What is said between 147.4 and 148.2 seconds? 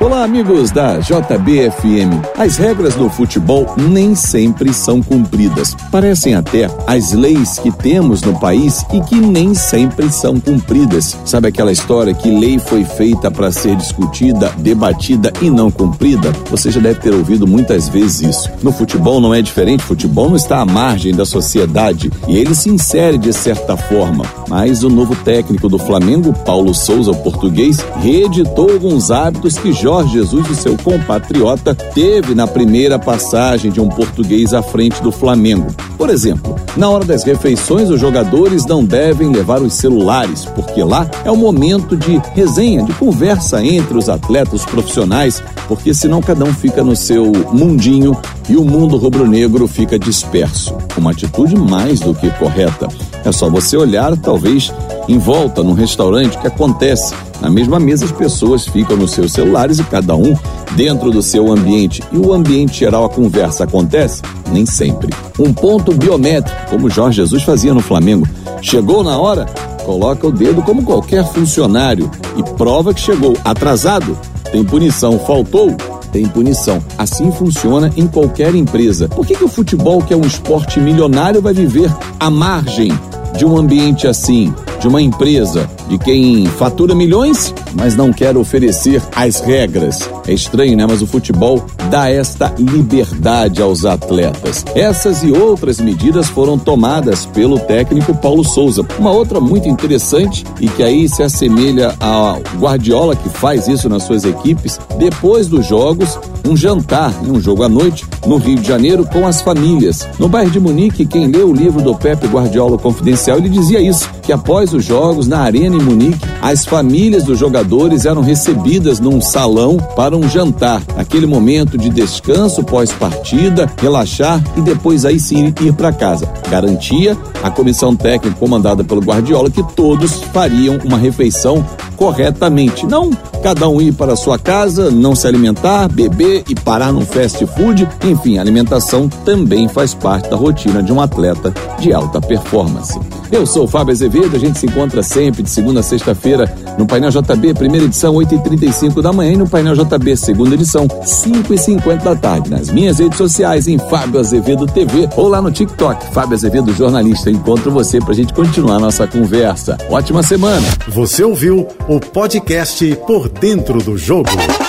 primeira edição,